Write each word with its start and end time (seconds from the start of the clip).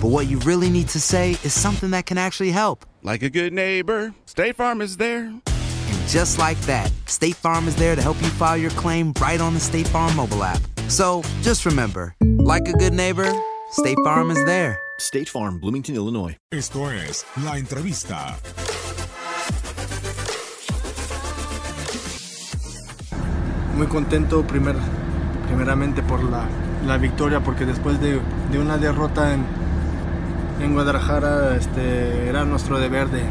but 0.00 0.08
what 0.08 0.26
you 0.26 0.38
really 0.40 0.70
need 0.70 0.88
to 0.88 1.00
say 1.00 1.32
is 1.44 1.52
something 1.52 1.90
that 1.90 2.06
can 2.06 2.18
actually 2.18 2.50
help. 2.50 2.84
Like 3.02 3.22
a 3.22 3.30
good 3.30 3.52
neighbor, 3.52 4.14
State 4.26 4.56
Farm 4.56 4.80
is 4.80 4.96
there. 4.96 5.24
And 5.26 6.08
just 6.08 6.38
like 6.38 6.60
that, 6.62 6.90
State 7.06 7.36
Farm 7.36 7.68
is 7.68 7.76
there 7.76 7.94
to 7.94 8.02
help 8.02 8.20
you 8.22 8.28
file 8.28 8.56
your 8.56 8.70
claim 8.72 9.12
right 9.20 9.40
on 9.40 9.54
the 9.54 9.60
State 9.60 9.88
Farm 9.88 10.14
mobile 10.16 10.42
app. 10.42 10.60
So 10.88 11.22
just 11.42 11.66
remember, 11.66 12.14
like 12.20 12.68
a 12.68 12.72
good 12.72 12.94
neighbor, 12.94 13.30
State 13.72 13.98
Farm 14.04 14.30
is 14.30 14.44
there. 14.46 14.78
State 14.98 15.28
Farm, 15.28 15.60
Bloomington, 15.60 15.94
Illinois. 15.94 16.36
Esto 16.52 16.90
es 16.90 17.24
La 17.44 17.56
Entrevista. 17.56 18.36
muy 23.80 23.86
contento 23.86 24.42
primer, 24.42 24.76
primeramente 25.46 26.02
por 26.02 26.22
la, 26.22 26.46
la 26.86 26.98
victoria, 26.98 27.40
porque 27.40 27.64
después 27.64 27.98
de, 27.98 28.20
de 28.52 28.58
una 28.58 28.76
derrota 28.76 29.32
en, 29.32 29.46
en 30.62 30.74
Guadalajara 30.74 31.56
este, 31.56 32.28
era 32.28 32.44
nuestro 32.44 32.78
deber 32.78 33.08
de, 33.08 33.22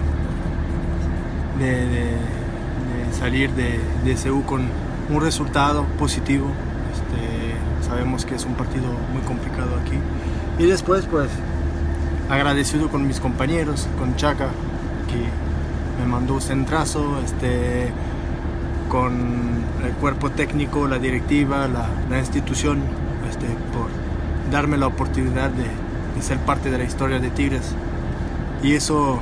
salir 3.17 3.51
de, 3.51 3.79
de 4.03 4.17
SU 4.17 4.43
con 4.45 4.67
un 5.09 5.21
resultado 5.21 5.85
positivo. 5.97 6.47
Este, 6.91 7.87
sabemos 7.87 8.25
que 8.25 8.35
es 8.35 8.45
un 8.45 8.53
partido 8.55 8.87
muy 9.13 9.21
complicado 9.23 9.69
aquí. 9.81 9.97
Y 10.57 10.67
después, 10.67 11.05
pues, 11.05 11.29
agradecido 12.29 12.89
con 12.89 13.07
mis 13.07 13.19
compañeros, 13.19 13.87
con 13.97 14.15
Chaca, 14.15 14.49
que 15.07 16.01
me 16.01 16.07
mandó 16.09 16.35
un 16.35 16.41
centrazo, 16.41 17.19
este, 17.23 17.91
con 18.89 19.63
el 19.85 19.91
cuerpo 19.93 20.31
técnico, 20.31 20.87
la 20.87 20.99
directiva, 20.99 21.67
la, 21.67 21.87
la 22.09 22.19
institución, 22.19 22.79
este, 23.29 23.45
por 23.45 23.89
darme 24.51 24.77
la 24.77 24.87
oportunidad 24.87 25.49
de, 25.49 25.65
de 26.19 26.25
ser 26.25 26.37
parte 26.39 26.69
de 26.69 26.77
la 26.77 26.83
historia 26.83 27.19
de 27.19 27.29
Tigres. 27.29 27.73
Y 28.61 28.73
eso, 28.73 29.19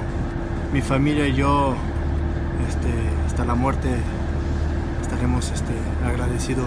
mi 0.73 0.81
familia 0.81 1.27
y 1.27 1.35
yo, 1.35 1.75
este, 2.67 2.89
hasta 3.27 3.45
la 3.45 3.53
muerte, 3.53 3.87
estaremos 4.99 5.51
este, 5.51 5.73
agradecidos 6.03 6.65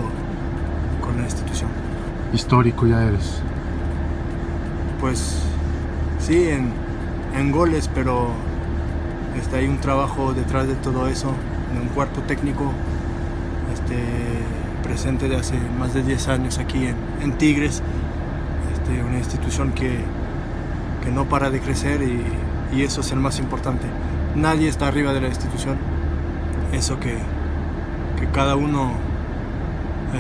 con 1.00 1.16
la 1.16 1.24
institución. 1.24 1.68
Histórico 2.32 2.86
ya 2.86 3.02
eres. 3.02 3.42
Pues 5.00 5.42
sí, 6.20 6.48
en, 6.48 6.70
en 7.36 7.50
goles, 7.50 7.90
pero 7.92 8.28
este, 9.36 9.56
hay 9.56 9.66
un 9.66 9.78
trabajo 9.80 10.32
detrás 10.32 10.68
de 10.68 10.74
todo 10.76 11.08
eso, 11.08 11.32
de 11.74 11.80
un 11.80 11.88
cuerpo 11.88 12.20
técnico 12.20 12.70
este, 13.74 13.98
presente 14.84 15.28
de 15.28 15.38
hace 15.38 15.58
más 15.76 15.92
de 15.92 16.04
10 16.04 16.28
años 16.28 16.58
aquí 16.58 16.86
en, 16.86 16.94
en 17.20 17.32
Tigres, 17.32 17.82
una 19.02 19.18
institución 19.18 19.72
que, 19.72 20.00
que 21.04 21.10
no 21.10 21.26
para 21.26 21.50
de 21.50 21.60
crecer 21.60 22.02
y, 22.02 22.76
y 22.76 22.82
eso 22.82 23.00
es 23.00 23.12
el 23.12 23.20
más 23.20 23.38
importante. 23.38 23.86
Nadie 24.34 24.68
está 24.68 24.88
arriba 24.88 25.12
de 25.12 25.20
la 25.20 25.28
institución, 25.28 25.76
eso 26.72 27.00
que, 27.00 27.16
que 28.18 28.26
cada 28.32 28.56
uno, 28.56 28.92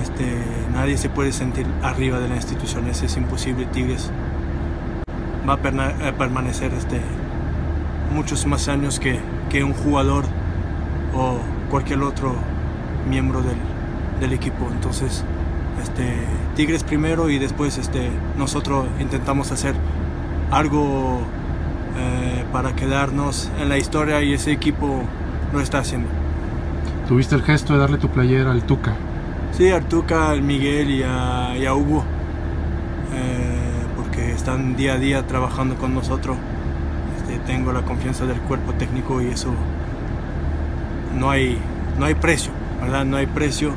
este, 0.00 0.24
nadie 0.72 0.96
se 0.96 1.08
puede 1.08 1.32
sentir 1.32 1.66
arriba 1.82 2.18
de 2.18 2.28
la 2.28 2.36
institución, 2.36 2.86
eso 2.88 3.06
es 3.06 3.16
imposible, 3.16 3.66
Tigres 3.66 4.10
va 5.48 5.54
a 5.54 6.08
a 6.08 6.12
permanecer 6.12 6.72
este, 6.74 7.00
muchos 8.14 8.46
más 8.46 8.68
años 8.68 9.00
que, 9.00 9.18
que 9.48 9.64
un 9.64 9.72
jugador 9.72 10.24
o 11.14 11.38
cualquier 11.70 12.02
otro 12.02 12.34
miembro 13.08 13.42
del, 13.42 13.56
del 14.20 14.32
equipo. 14.32 14.68
Entonces, 14.70 15.24
este, 15.82 16.04
Tigres 16.56 16.84
primero 16.84 17.30
y 17.30 17.38
después 17.38 17.78
este, 17.78 18.10
nosotros 18.36 18.86
intentamos 19.00 19.52
hacer 19.52 19.74
algo 20.50 21.20
eh, 21.98 22.44
para 22.52 22.74
quedarnos 22.74 23.50
en 23.60 23.68
la 23.68 23.78
historia 23.78 24.22
y 24.22 24.32
ese 24.32 24.52
equipo 24.52 25.02
lo 25.52 25.60
está 25.60 25.78
haciendo. 25.78 26.08
Tuviste 27.08 27.34
el 27.34 27.42
gesto 27.42 27.72
de 27.72 27.80
darle 27.80 27.98
tu 27.98 28.08
playera 28.08 28.52
al 28.52 28.62
Tuca. 28.62 28.94
Sí, 29.52 29.68
a 29.70 29.76
Artuca, 29.76 30.30
al 30.30 30.42
Miguel 30.42 30.90
y 30.90 31.02
a, 31.02 31.56
y 31.58 31.66
a 31.66 31.74
Hugo, 31.74 32.04
eh, 33.12 33.82
porque 33.96 34.30
están 34.32 34.76
día 34.76 34.94
a 34.94 34.98
día 34.98 35.26
trabajando 35.26 35.74
con 35.76 35.92
nosotros. 35.92 36.36
Este, 37.18 37.38
tengo 37.40 37.72
la 37.72 37.82
confianza 37.82 38.26
del 38.26 38.40
cuerpo 38.42 38.72
técnico 38.74 39.20
y 39.20 39.26
eso 39.26 39.52
no 41.18 41.30
hay, 41.30 41.58
no 41.98 42.06
hay 42.06 42.14
precio, 42.14 42.52
¿verdad? 42.80 43.04
No 43.04 43.16
hay 43.16 43.26
precio. 43.26 43.72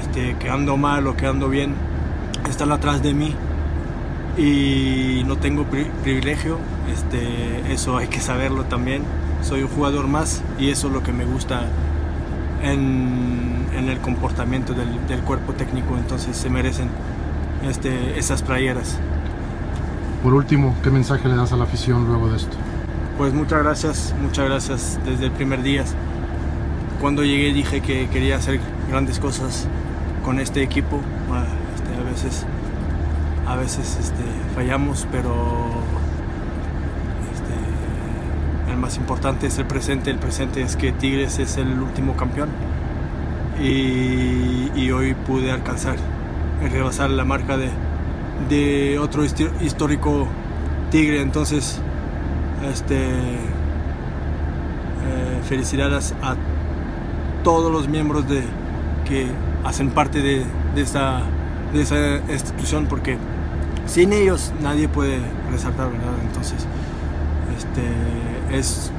Este, 0.00 0.36
que 0.38 0.48
ando 0.50 0.76
mal 0.76 1.06
o 1.06 1.16
que 1.16 1.26
ando 1.26 1.48
bien, 1.48 1.74
están 2.48 2.72
atrás 2.72 3.02
de 3.02 3.14
mí 3.14 3.34
y 4.36 5.22
no 5.26 5.36
tengo 5.36 5.64
pri- 5.64 5.90
privilegio. 6.02 6.58
Este, 6.92 7.72
eso 7.72 7.96
hay 7.96 8.08
que 8.08 8.20
saberlo 8.20 8.64
también. 8.64 9.02
Soy 9.42 9.62
un 9.62 9.68
jugador 9.68 10.06
más 10.08 10.42
y 10.58 10.70
eso 10.70 10.88
es 10.88 10.92
lo 10.92 11.02
que 11.02 11.12
me 11.12 11.24
gusta 11.24 11.62
en, 12.62 13.66
en 13.76 13.88
el 13.88 13.98
comportamiento 13.98 14.72
del, 14.72 15.06
del 15.06 15.20
cuerpo 15.20 15.52
técnico, 15.52 15.96
entonces 15.96 16.36
se 16.36 16.48
merecen 16.50 16.88
este, 17.68 18.18
esas 18.18 18.42
playeras. 18.42 18.98
Por 20.22 20.34
último, 20.34 20.74
¿qué 20.82 20.90
mensaje 20.90 21.28
le 21.28 21.36
das 21.36 21.52
a 21.52 21.56
la 21.56 21.64
afición 21.64 22.06
luego 22.06 22.28
de 22.30 22.36
esto? 22.38 22.56
Pues 23.18 23.32
muchas 23.32 23.62
gracias, 23.62 24.14
muchas 24.20 24.46
gracias 24.46 24.98
desde 25.04 25.26
el 25.26 25.30
primer 25.32 25.62
día. 25.62 25.84
Cuando 27.00 27.22
llegué 27.24 27.52
dije 27.52 27.80
que 27.82 28.08
quería 28.08 28.36
hacer 28.36 28.58
grandes 28.90 29.18
cosas 29.20 29.68
con 30.26 30.40
este 30.40 30.62
equipo. 30.62 31.00
Ah, 31.30 31.44
este, 31.76 31.94
a 32.00 32.02
veces, 32.10 32.44
a 33.46 33.54
veces 33.54 33.96
este, 34.00 34.24
fallamos, 34.56 35.06
pero 35.12 35.32
este, 37.32 38.72
el 38.72 38.76
más 38.76 38.96
importante 38.96 39.46
es 39.46 39.56
el 39.58 39.66
presente. 39.66 40.10
El 40.10 40.18
presente 40.18 40.62
es 40.62 40.74
que 40.74 40.90
Tigres 40.90 41.38
es 41.38 41.56
el 41.58 41.80
último 41.80 42.16
campeón 42.16 42.48
y, 43.62 44.90
hoy 44.90 45.14
pude 45.14 45.50
alcanzar 45.52 45.96
y 46.64 46.68
rebasar 46.68 47.10
la 47.10 47.24
marca 47.24 47.56
de, 47.56 48.98
otro 48.98 49.24
histórico 49.24 50.26
Tigre. 50.90 51.20
Entonces, 51.20 51.80
este, 52.68 52.96
eh, 52.96 53.38
felicidades 55.48 56.14
a 56.20 56.34
todos 57.44 57.70
los 57.70 57.88
miembros 57.88 58.28
de, 58.28 58.42
que 59.06 59.28
hacen 59.66 59.90
parte 59.90 60.22
de, 60.22 60.46
esa, 60.76 61.22
de 61.72 61.82
esa 61.82 62.18
institución 62.32 62.86
porque 62.86 63.18
sin 63.86 64.12
ellos 64.12 64.52
nadie 64.62 64.88
puede 64.88 65.20
resaltar, 65.50 65.90
¿verdad? 65.90 66.14
Entonces, 66.22 66.66
este, 67.56 68.56
es 68.56 68.92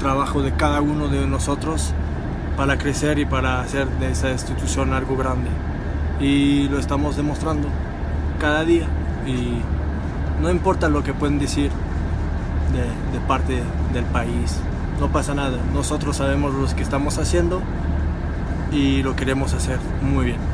trabajo 0.00 0.42
de 0.42 0.52
cada 0.52 0.80
uno 0.80 1.08
de 1.08 1.26
nosotros 1.26 1.92
para 2.56 2.76
crecer 2.76 3.18
y 3.18 3.24
para 3.24 3.60
hacer 3.60 3.88
de 4.00 4.10
esa 4.10 4.30
institución 4.30 4.92
algo 4.92 5.16
grande. 5.16 5.50
Y 6.20 6.68
lo 6.68 6.78
estamos 6.78 7.16
demostrando 7.16 7.68
cada 8.40 8.64
día. 8.64 8.86
Y 9.26 9.60
no 10.42 10.50
importa 10.50 10.88
lo 10.88 11.02
que 11.04 11.14
pueden 11.14 11.38
decir 11.38 11.70
de, 12.72 13.18
de 13.18 13.24
parte 13.26 13.62
del 13.92 14.04
país, 14.06 14.56
no 15.00 15.08
pasa 15.08 15.34
nada. 15.34 15.58
Nosotros 15.72 16.16
sabemos 16.16 16.52
lo 16.52 16.66
que 16.74 16.82
estamos 16.82 17.18
haciendo 17.18 17.62
y 18.74 19.02
lo 19.02 19.14
queremos 19.14 19.54
hacer 19.54 19.78
muy 20.02 20.26
bien. 20.26 20.53